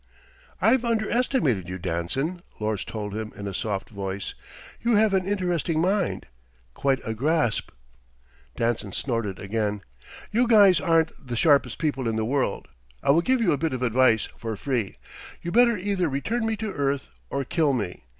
"I've 0.59 0.83
underestimated 0.83 1.69
you, 1.69 1.77
Danson," 1.77 2.41
Lors 2.59 2.83
told 2.83 3.13
him 3.15 3.31
in 3.35 3.45
a 3.45 3.53
soft 3.53 3.91
voice. 3.91 4.33
"You 4.81 4.95
have 4.95 5.13
an 5.13 5.27
interesting 5.27 5.79
mind. 5.79 6.25
Quite 6.73 6.99
a 7.05 7.13
grasp." 7.13 7.69
Danson 8.57 8.93
snorted 8.93 9.37
again. 9.37 9.81
"You 10.31 10.47
guys 10.47 10.81
aren't 10.81 11.11
the 11.23 11.35
sharpest 11.37 11.77
people 11.77 12.07
in 12.07 12.15
the 12.15 12.25
world. 12.25 12.67
I 13.03 13.11
will 13.11 13.21
give 13.21 13.41
you 13.41 13.51
a 13.51 13.59
bit 13.61 13.73
of 13.73 13.83
advice, 13.83 14.27
for 14.35 14.55
free. 14.57 14.97
You 15.43 15.51
better 15.51 15.77
either 15.77 16.09
return 16.09 16.47
me 16.47 16.55
to 16.57 16.71
earth, 16.73 17.09
or 17.29 17.43
kill 17.45 17.71
me. 17.71 18.05